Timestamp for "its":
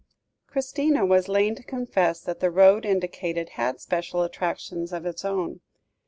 5.05-5.23